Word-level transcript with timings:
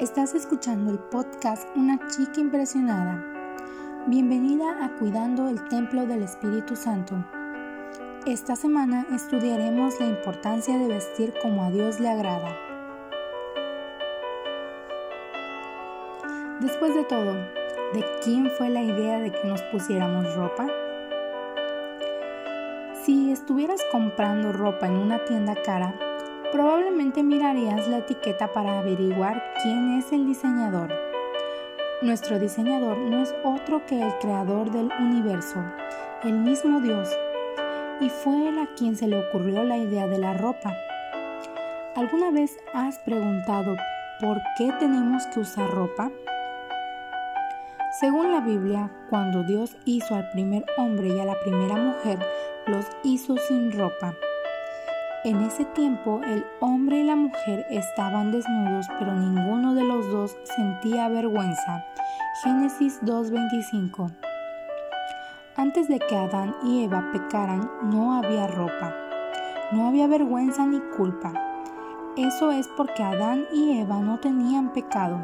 Estás 0.00 0.34
escuchando 0.34 0.90
el 0.90 0.98
podcast 0.98 1.68
Una 1.76 1.98
chica 2.08 2.40
impresionada. 2.40 3.22
Bienvenida 4.06 4.82
a 4.82 4.96
Cuidando 4.96 5.50
el 5.50 5.62
Templo 5.68 6.06
del 6.06 6.22
Espíritu 6.22 6.74
Santo. 6.74 7.22
Esta 8.24 8.56
semana 8.56 9.06
estudiaremos 9.14 10.00
la 10.00 10.06
importancia 10.06 10.78
de 10.78 10.88
vestir 10.88 11.34
como 11.42 11.64
a 11.64 11.70
Dios 11.70 12.00
le 12.00 12.08
agrada. 12.08 12.56
Después 16.62 16.94
de 16.94 17.04
todo, 17.04 17.34
¿de 17.34 18.02
quién 18.24 18.50
fue 18.52 18.70
la 18.70 18.82
idea 18.82 19.20
de 19.20 19.30
que 19.30 19.46
nos 19.46 19.60
pusiéramos 19.64 20.34
ropa? 20.34 20.66
Si 23.04 23.30
estuvieras 23.30 23.82
comprando 23.92 24.50
ropa 24.50 24.86
en 24.86 24.94
una 24.94 25.22
tienda 25.26 25.54
cara, 25.62 25.94
probablemente 26.52 27.22
mirarías 27.22 27.86
la 27.88 27.98
etiqueta 27.98 28.52
para 28.52 28.78
averiguar 28.78 29.52
quién 29.62 29.98
es 29.98 30.12
el 30.12 30.26
diseñador. 30.26 30.92
Nuestro 32.02 32.38
diseñador 32.38 32.98
no 32.98 33.22
es 33.22 33.34
otro 33.44 33.84
que 33.86 34.00
el 34.00 34.12
creador 34.18 34.70
del 34.70 34.90
universo, 34.98 35.62
el 36.22 36.32
mismo 36.32 36.80
Dios, 36.80 37.08
y 38.00 38.08
fue 38.08 38.48
él 38.48 38.58
a 38.58 38.74
quien 38.74 38.96
se 38.96 39.06
le 39.06 39.18
ocurrió 39.18 39.62
la 39.62 39.76
idea 39.76 40.06
de 40.06 40.18
la 40.18 40.34
ropa. 40.34 40.74
¿Alguna 41.94 42.30
vez 42.30 42.56
has 42.72 42.98
preguntado 43.00 43.76
por 44.20 44.40
qué 44.56 44.72
tenemos 44.78 45.26
que 45.26 45.40
usar 45.40 45.70
ropa? 45.70 46.10
Según 48.00 48.32
la 48.32 48.40
Biblia, 48.40 48.90
cuando 49.10 49.42
Dios 49.42 49.76
hizo 49.84 50.14
al 50.14 50.30
primer 50.30 50.64
hombre 50.78 51.08
y 51.08 51.20
a 51.20 51.24
la 51.24 51.38
primera 51.40 51.76
mujer, 51.76 52.18
los 52.66 52.86
hizo 53.02 53.36
sin 53.36 53.72
ropa. 53.72 54.14
En 55.22 55.42
ese 55.42 55.66
tiempo 55.66 56.22
el 56.24 56.46
hombre 56.60 57.00
y 57.00 57.04
la 57.04 57.14
mujer 57.14 57.66
estaban 57.68 58.32
desnudos, 58.32 58.86
pero 58.98 59.12
ninguno 59.14 59.74
de 59.74 59.84
los 59.84 60.10
dos 60.10 60.34
sentía 60.44 61.10
vergüenza. 61.10 61.84
Génesis 62.42 63.02
2.25 63.02 64.10
Antes 65.56 65.88
de 65.88 65.98
que 65.98 66.16
Adán 66.16 66.56
y 66.64 66.84
Eva 66.84 67.10
pecaran, 67.12 67.70
no 67.82 68.14
había 68.14 68.46
ropa. 68.46 68.94
No 69.72 69.88
había 69.88 70.06
vergüenza 70.06 70.64
ni 70.64 70.80
culpa. 70.96 71.34
Eso 72.16 72.50
es 72.50 72.66
porque 72.68 73.02
Adán 73.02 73.44
y 73.52 73.78
Eva 73.78 74.00
no 74.00 74.20
tenían 74.20 74.72
pecado. 74.72 75.20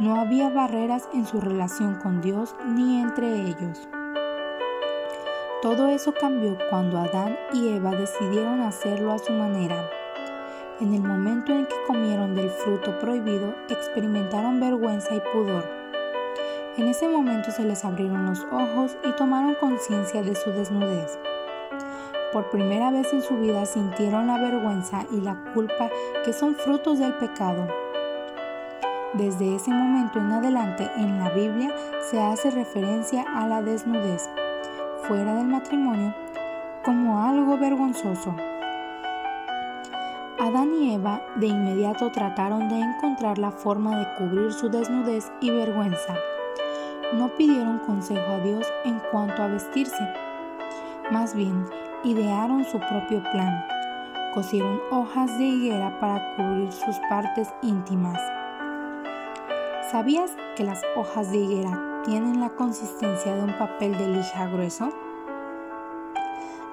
No 0.00 0.16
había 0.16 0.50
barreras 0.50 1.08
en 1.14 1.26
su 1.26 1.40
relación 1.40 1.94
con 1.94 2.20
Dios 2.20 2.56
ni 2.66 3.00
entre 3.00 3.42
ellos. 3.42 3.88
Todo 5.62 5.88
eso 5.88 6.14
cambió 6.14 6.56
cuando 6.70 6.98
Adán 6.98 7.36
y 7.52 7.68
Eva 7.68 7.90
decidieron 7.90 8.62
hacerlo 8.62 9.12
a 9.12 9.18
su 9.18 9.30
manera. 9.30 9.90
En 10.80 10.94
el 10.94 11.02
momento 11.02 11.52
en 11.52 11.66
que 11.66 11.74
comieron 11.86 12.34
del 12.34 12.48
fruto 12.48 12.98
prohibido, 12.98 13.54
experimentaron 13.68 14.58
vergüenza 14.58 15.14
y 15.14 15.20
pudor. 15.20 15.68
En 16.78 16.88
ese 16.88 17.06
momento 17.08 17.50
se 17.50 17.64
les 17.64 17.84
abrieron 17.84 18.24
los 18.24 18.42
ojos 18.44 18.96
y 19.04 19.12
tomaron 19.16 19.54
conciencia 19.56 20.22
de 20.22 20.34
su 20.34 20.50
desnudez. 20.50 21.18
Por 22.32 22.48
primera 22.48 22.90
vez 22.90 23.12
en 23.12 23.20
su 23.20 23.36
vida 23.36 23.66
sintieron 23.66 24.28
la 24.28 24.38
vergüenza 24.38 25.04
y 25.12 25.20
la 25.20 25.34
culpa 25.52 25.90
que 26.24 26.32
son 26.32 26.54
frutos 26.54 27.00
del 27.00 27.12
pecado. 27.18 27.68
Desde 29.12 29.56
ese 29.56 29.70
momento 29.70 30.20
en 30.20 30.32
adelante 30.32 30.90
en 30.96 31.18
la 31.18 31.28
Biblia 31.28 31.74
se 32.00 32.18
hace 32.18 32.50
referencia 32.50 33.26
a 33.36 33.46
la 33.46 33.60
desnudez 33.60 34.30
fuera 35.10 35.34
del 35.34 35.48
matrimonio 35.48 36.14
como 36.84 37.20
algo 37.20 37.58
vergonzoso. 37.58 38.32
Adán 40.38 40.72
y 40.80 40.94
Eva 40.94 41.20
de 41.34 41.48
inmediato 41.48 42.12
trataron 42.12 42.68
de 42.68 42.78
encontrar 42.78 43.36
la 43.36 43.50
forma 43.50 43.98
de 43.98 44.06
cubrir 44.14 44.52
su 44.52 44.68
desnudez 44.68 45.32
y 45.40 45.50
vergüenza. 45.50 46.14
No 47.14 47.28
pidieron 47.30 47.80
consejo 47.80 48.30
a 48.30 48.38
Dios 48.38 48.64
en 48.84 49.00
cuanto 49.10 49.42
a 49.42 49.48
vestirse. 49.48 50.08
Más 51.10 51.34
bien, 51.34 51.66
idearon 52.04 52.64
su 52.64 52.78
propio 52.78 53.20
plan. 53.32 53.64
Cosieron 54.32 54.78
hojas 54.92 55.36
de 55.38 55.44
higuera 55.44 55.98
para 55.98 56.36
cubrir 56.36 56.70
sus 56.70 56.96
partes 57.08 57.52
íntimas. 57.62 58.39
¿Sabías 59.90 60.30
que 60.54 60.62
las 60.62 60.82
hojas 60.94 61.32
de 61.32 61.38
higuera 61.38 62.02
tienen 62.04 62.38
la 62.38 62.50
consistencia 62.50 63.34
de 63.34 63.42
un 63.42 63.58
papel 63.58 63.98
de 63.98 64.06
lija 64.06 64.46
grueso? 64.46 64.90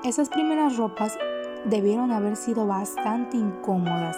Esas 0.03 0.29
primeras 0.29 0.77
ropas 0.77 1.17
debieron 1.65 2.11
haber 2.11 2.35
sido 2.35 2.67
bastante 2.67 3.35
incómodas. 3.35 4.15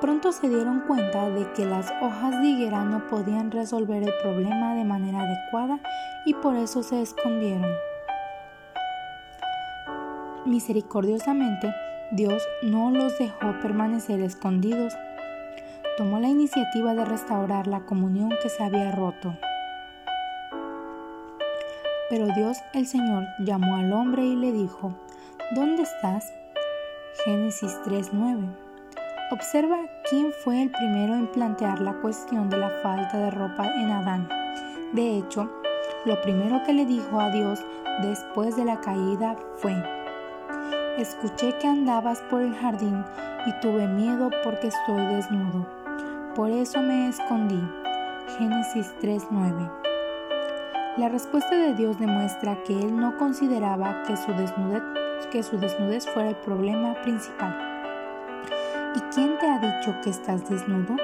Pronto 0.00 0.32
se 0.32 0.48
dieron 0.48 0.84
cuenta 0.86 1.28
de 1.28 1.52
que 1.52 1.66
las 1.66 1.92
hojas 2.00 2.40
de 2.40 2.48
higuera 2.48 2.82
no 2.84 3.06
podían 3.08 3.50
resolver 3.50 4.04
el 4.04 4.12
problema 4.22 4.74
de 4.74 4.84
manera 4.84 5.20
adecuada 5.20 5.80
y 6.24 6.32
por 6.32 6.56
eso 6.56 6.82
se 6.82 7.02
escondieron. 7.02 7.74
Misericordiosamente, 10.46 11.74
Dios 12.12 12.42
no 12.62 12.90
los 12.90 13.18
dejó 13.18 13.60
permanecer 13.60 14.22
escondidos. 14.22 14.94
Tomó 16.00 16.18
la 16.18 16.28
iniciativa 16.28 16.94
de 16.94 17.04
restaurar 17.04 17.66
la 17.66 17.80
comunión 17.80 18.30
que 18.42 18.48
se 18.48 18.64
había 18.64 18.90
roto. 18.90 19.36
Pero 22.08 22.26
Dios 22.34 22.56
el 22.72 22.86
Señor 22.86 23.26
llamó 23.38 23.76
al 23.76 23.92
hombre 23.92 24.24
y 24.24 24.34
le 24.34 24.50
dijo, 24.50 24.94
¿Dónde 25.54 25.82
estás? 25.82 26.32
Génesis 27.26 27.78
3.9. 27.84 28.48
Observa 29.30 29.76
quién 30.08 30.32
fue 30.42 30.62
el 30.62 30.70
primero 30.70 31.16
en 31.16 31.26
plantear 31.26 31.82
la 31.82 31.92
cuestión 32.00 32.48
de 32.48 32.56
la 32.56 32.70
falta 32.82 33.18
de 33.18 33.30
ropa 33.30 33.66
en 33.66 33.90
Adán. 33.90 34.26
De 34.94 35.18
hecho, 35.18 35.50
lo 36.06 36.18
primero 36.22 36.62
que 36.64 36.72
le 36.72 36.86
dijo 36.86 37.20
a 37.20 37.28
Dios 37.28 37.62
después 38.00 38.56
de 38.56 38.64
la 38.64 38.80
caída 38.80 39.36
fue, 39.56 39.76
Escuché 40.96 41.58
que 41.58 41.66
andabas 41.66 42.22
por 42.30 42.40
el 42.40 42.54
jardín 42.54 43.04
y 43.44 43.52
tuve 43.60 43.86
miedo 43.86 44.30
porque 44.42 44.68
estoy 44.68 45.04
desnudo. 45.14 45.80
Por 46.34 46.48
eso 46.50 46.80
me 46.80 47.08
escondí. 47.08 47.60
Génesis 48.38 48.94
3.9. 49.02 49.68
La 50.96 51.08
respuesta 51.08 51.56
de 51.56 51.74
Dios 51.74 51.98
demuestra 51.98 52.62
que 52.62 52.72
Él 52.78 52.96
no 52.96 53.16
consideraba 53.16 54.04
que 54.04 54.16
su, 54.16 54.32
desnudez, 55.58 56.08
fuera 56.08 56.28
el 56.28 56.36
problema 56.36 56.94
principal. 57.02 57.56
¿Y 58.94 59.00
quién 59.12 59.38
te 59.38 59.46
ha 59.48 59.58
dicho 59.58 59.92
que 60.04 60.10
estás 60.10 60.48
desnudo? 60.48 60.94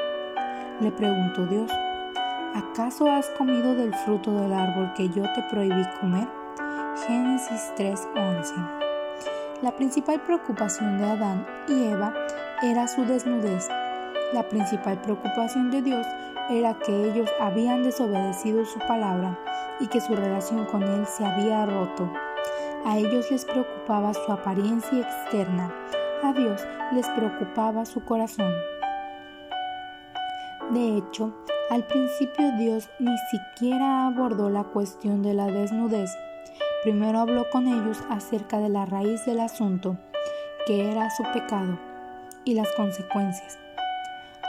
Le 0.81 0.93
preguntó 0.93 1.45
Dios. 1.47 1.73
¿Acaso 2.55 3.11
has 3.11 3.29
comido 3.31 3.75
del 3.75 3.93
fruto 3.95 4.33
del 4.33 4.53
árbol 4.53 4.93
que 4.95 5.09
yo 5.09 5.23
te 5.35 5.43
prohibí 5.51 5.83
comer? 6.01 6.29
Génesis 7.09 7.73
3:11. 7.77 8.55
La 9.61 9.73
principal 9.73 10.21
preocupación 10.21 10.99
de 10.99 11.05
Adán 11.05 11.47
y 11.67 11.85
Eva 11.85 12.15
era 12.63 12.87
su 12.87 13.05
desnudez. 13.05 13.69
La 14.33 14.49
principal 14.49 15.01
preocupación 15.03 15.71
de 15.71 15.83
Dios 15.83 16.07
era 16.51 16.75
que 16.79 17.11
ellos 17.11 17.31
habían 17.41 17.85
desobedecido 17.85 18.65
su 18.65 18.79
palabra 18.81 19.39
y 19.79 19.87
que 19.87 20.01
su 20.01 20.17
relación 20.17 20.65
con 20.67 20.83
él 20.83 21.07
se 21.07 21.25
había 21.25 21.65
roto. 21.67 22.11
A 22.85 22.99
ellos 22.99 23.31
les 23.31 23.45
preocupaba 23.45 24.15
su 24.15 24.33
apariencia 24.33 25.01
externa, 25.01 25.73
a 26.25 26.33
Dios 26.33 26.67
les 26.93 27.07
preocupaba 27.11 27.85
su 27.85 28.05
corazón. 28.05 28.53
De 30.71 30.97
hecho, 30.97 31.33
al 31.71 31.85
principio 31.85 32.51
Dios 32.59 32.91
ni 32.99 33.17
siquiera 33.31 34.07
abordó 34.07 34.51
la 34.51 34.65
cuestión 34.65 35.23
de 35.23 35.35
la 35.35 35.47
desnudez. 35.47 36.11
Primero 36.83 37.21
habló 37.21 37.49
con 37.51 37.69
ellos 37.69 38.03
acerca 38.11 38.59
de 38.59 38.71
la 38.71 38.87
raíz 38.87 39.25
del 39.25 39.41
asunto, 39.41 39.97
que 40.67 40.91
era 40.91 41.11
su 41.11 41.23
pecado, 41.33 41.79
y 42.45 42.55
las 42.55 42.73
consecuencias. 42.73 43.66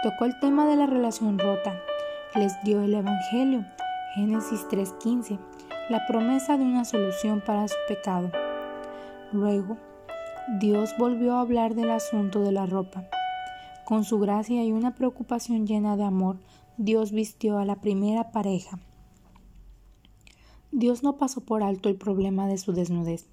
Tocó 0.03 0.25
el 0.25 0.39
tema 0.39 0.65
de 0.67 0.75
la 0.75 0.85
relación 0.85 1.39
rota, 1.39 1.75
les 2.35 2.53
dio 2.63 2.81
el 2.81 2.93
Evangelio 2.93 3.65
Génesis 4.13 4.67
3:15, 4.67 5.39
la 5.89 6.05
promesa 6.05 6.57
de 6.57 6.63
una 6.63 6.85
solución 6.85 7.41
para 7.45 7.67
su 7.67 7.75
pecado. 7.87 8.31
Luego, 9.31 9.77
Dios 10.59 10.95
volvió 10.97 11.33
a 11.35 11.41
hablar 11.41 11.75
del 11.75 11.91
asunto 11.91 12.41
de 12.41 12.51
la 12.51 12.65
ropa. 12.65 13.05
Con 13.85 14.03
su 14.03 14.19
gracia 14.19 14.63
y 14.63 14.71
una 14.71 14.95
preocupación 14.95 15.65
llena 15.65 15.97
de 15.97 16.03
amor, 16.03 16.37
Dios 16.77 17.11
vistió 17.11 17.57
a 17.57 17.65
la 17.65 17.75
primera 17.75 18.31
pareja. 18.31 18.79
Dios 20.71 21.01
no 21.01 21.17
pasó 21.17 21.41
por 21.41 21.63
alto 21.63 21.89
el 21.89 21.95
problema 21.95 22.47
de 22.47 22.57
su 22.57 22.71
desnudez, 22.71 23.27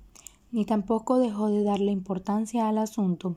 ni 0.50 0.64
tampoco 0.64 1.19
dejó 1.19 1.49
de 1.49 1.62
darle 1.62 1.93
importancia 1.93 2.69
al 2.69 2.78
asunto, 2.78 3.37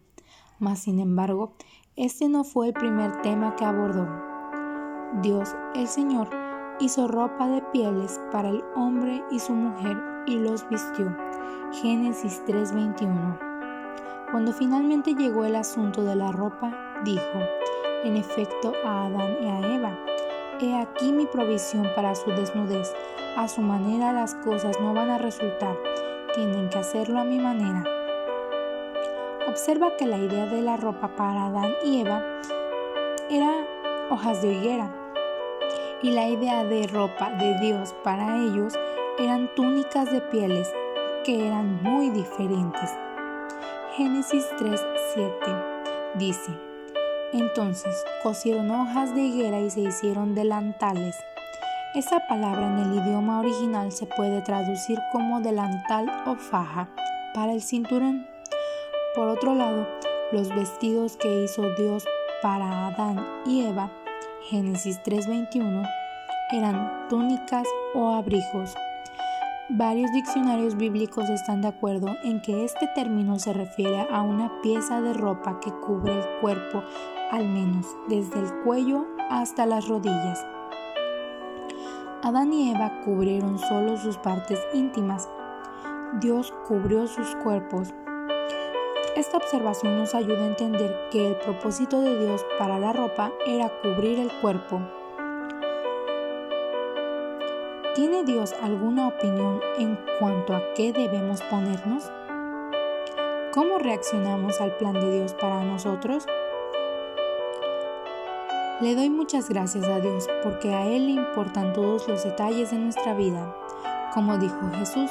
mas 0.60 0.80
sin 0.80 1.00
embargo, 1.00 1.54
este 1.98 2.30
no 2.30 2.44
fue 2.44 2.68
el 2.68 2.74
primer 2.74 3.22
tema 3.22 3.56
que 3.56 3.66
abordó. 3.66 4.08
Dios, 5.22 5.56
el 5.76 5.88
Señor, 5.88 6.30
hizo 6.80 7.08
ropa 7.08 7.48
de 7.48 7.62
pieles 7.74 8.22
para 8.32 8.50
el 8.50 8.64
hombre 8.76 9.24
y 9.32 9.40
su 9.40 9.54
mujer 9.54 9.98
y 10.28 10.36
los 10.36 10.68
vistió. 10.70 11.16
Génesis 11.82 12.44
3:21. 12.46 13.40
Cuando 14.32 14.54
finalmente 14.54 15.16
llegó 15.16 15.44
el 15.44 15.56
asunto 15.56 16.04
de 16.04 16.16
la 16.16 16.32
ropa, 16.32 16.72
dijo, 17.04 17.40
en 18.04 18.16
efecto, 18.16 18.74
a 18.86 19.08
Adán 19.08 19.38
y 19.42 19.48
a 19.48 19.76
Eva, 19.76 19.98
He 20.60 20.76
aquí 20.76 21.12
mi 21.12 21.28
provisión 21.28 21.88
para 21.96 22.16
su 22.16 22.32
desnudez. 22.32 22.92
A 23.36 23.48
su 23.48 23.62
manera 23.62 24.12
las 24.12 24.34
cosas 24.34 24.80
no 24.82 24.92
van 24.92 25.12
a 25.12 25.20
resultar. 25.20 25.78
Tienen 26.34 26.70
que 26.70 26.80
hacerlo 26.80 27.20
a 27.20 27.24
mi 27.24 27.38
manera. 27.38 27.84
Observa 29.48 29.96
que 29.98 30.06
la 30.06 30.18
idea 30.18 30.46
de 30.46 30.62
la 30.62 30.76
ropa 30.78 31.16
para 31.16 31.46
Adán 31.46 31.72
y 31.86 32.02
Eva 32.02 32.22
era 33.30 33.50
hojas 34.10 34.42
de 34.42 34.54
higuera 34.54 34.94
y 36.02 36.12
la 36.12 36.28
idea 36.28 36.64
de 36.64 36.86
ropa 36.88 37.32
de 37.32 37.58
Dios 37.60 37.96
para 38.04 38.44
ellos 38.44 38.74
eran 39.18 39.50
túnicas 39.56 40.12
de 40.12 40.22
pieles 40.22 40.72
que 41.24 41.48
eran 41.48 41.82
muy 41.82 42.10
diferentes. 42.10 42.90
Génesis 43.96 44.46
3:7 44.60 46.16
dice, 46.16 46.52
entonces 47.34 47.96
cosieron 48.24 48.70
hojas 48.70 49.16
de 49.16 49.22
higuera 49.22 49.60
y 49.60 49.70
se 49.70 49.82
hicieron 49.82 50.36
delantales. 50.36 51.16
Esa 51.96 52.28
palabra 52.28 52.68
en 52.68 52.80
el 52.80 53.00
idioma 53.00 53.40
original 53.40 53.92
se 53.92 54.06
puede 54.06 54.42
traducir 54.42 55.00
como 55.12 55.42
delantal 55.42 56.10
o 56.28 56.36
faja 56.36 56.90
para 57.34 57.54
el 57.54 57.62
cinturón. 57.62 58.28
Por 59.18 59.30
otro 59.30 59.56
lado, 59.56 59.88
los 60.32 60.50
vestidos 60.50 61.18
que 61.18 61.44
hizo 61.44 61.64
Dios 61.76 62.06
para 62.44 62.86
Adán 62.86 63.26
y 63.48 63.64
Eva, 63.64 63.90
Génesis 64.44 65.02
3:21, 65.02 65.82
eran 66.52 67.08
túnicas 67.10 67.68
o 67.96 68.14
abrigos. 68.14 68.76
Varios 69.70 70.12
diccionarios 70.12 70.78
bíblicos 70.78 71.32
están 71.32 71.64
de 71.64 71.70
acuerdo 71.70 72.16
en 72.24 72.44
que 72.44 72.64
este 72.64 72.88
término 72.94 73.40
se 73.40 73.54
refiere 73.54 74.06
a 74.12 74.22
una 74.22 74.62
pieza 74.62 75.02
de 75.02 75.14
ropa 75.14 75.60
que 75.62 75.72
cubre 75.72 76.14
el 76.20 76.40
cuerpo 76.40 76.84
al 77.32 77.48
menos 77.48 77.88
desde 78.08 78.38
el 78.38 78.54
cuello 78.64 79.08
hasta 79.32 79.66
las 79.66 79.88
rodillas. 79.88 80.46
Adán 82.22 82.54
y 82.54 82.70
Eva 82.70 83.02
cubrieron 83.04 83.58
solo 83.58 83.98
sus 83.98 84.16
partes 84.20 84.60
íntimas. 84.76 85.28
Dios 86.22 86.54
cubrió 86.68 87.08
sus 87.08 87.36
cuerpos. 87.38 87.96
Esta 89.18 89.38
observación 89.38 89.98
nos 89.98 90.14
ayuda 90.14 90.44
a 90.44 90.48
entender 90.48 90.96
que 91.10 91.28
el 91.28 91.36
propósito 91.38 92.02
de 92.02 92.20
Dios 92.20 92.46
para 92.60 92.78
la 92.78 92.94
ropa 92.94 93.34
era 93.48 93.68
cubrir 93.82 94.20
el 94.20 94.32
cuerpo 94.42 94.80
¿Tiene 97.96 98.24
Dios 98.24 98.54
alguna 98.62 99.08
opinión 99.08 99.60
en 99.80 99.98
cuanto 100.20 100.56
a 100.56 100.62
qué 100.76 100.94
debemos 100.94 101.42
ponernos? 101.42 102.12
¿Cómo 103.56 103.80
reaccionamos 103.80 104.62
al 104.62 104.78
plan 104.78 104.94
de 104.94 105.10
Dios 105.10 105.34
para 105.34 105.64
nosotros? 105.64 106.28
Le 108.82 108.94
doy 108.94 109.10
muchas 109.10 109.50
gracias 109.50 109.86
a 109.86 110.00
Dios 110.00 110.28
porque 110.44 110.76
a 110.76 110.86
Él 110.86 111.08
le 111.08 111.14
importan 111.14 111.74
todos 111.74 112.08
los 112.08 112.24
detalles 112.24 112.70
de 112.70 112.78
nuestra 112.78 113.16
vida. 113.16 113.52
Como 114.14 114.38
dijo 114.38 114.60
Jesús, 114.78 115.10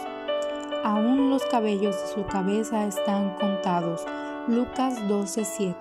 aún 0.87 1.31
los 1.31 1.45
cabellos 1.47 2.01
de 2.01 2.09
su 2.15 2.25
cabeza 2.27 2.87
están 2.87 3.35
contados. 3.41 4.07
Lucas 4.47 4.97
12:7. 5.09 5.75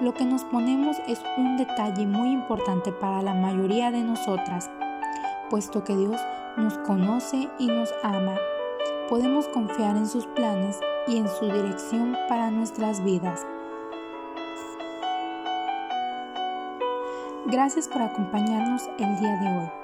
Lo 0.00 0.12
que 0.12 0.26
nos 0.26 0.44
ponemos 0.44 0.98
es 1.08 1.22
un 1.38 1.56
detalle 1.56 2.06
muy 2.06 2.30
importante 2.30 2.92
para 2.92 3.22
la 3.22 3.32
mayoría 3.32 3.90
de 3.90 4.02
nosotras 4.02 4.70
puesto 5.50 5.84
que 5.84 5.96
Dios 5.96 6.20
nos 6.56 6.76
conoce 6.78 7.48
y 7.58 7.66
nos 7.68 7.92
ama. 8.02 8.34
Podemos 9.08 9.46
confiar 9.48 9.96
en 9.96 10.08
sus 10.08 10.26
planes 10.26 10.80
y 11.06 11.18
en 11.18 11.28
su 11.28 11.46
dirección 11.46 12.16
para 12.28 12.50
nuestras 12.50 13.04
vidas. 13.04 13.46
Gracias 17.46 17.88
por 17.88 18.02
acompañarnos 18.02 18.82
el 18.98 19.20
día 19.20 19.38
de 19.40 19.58
hoy. 19.58 19.83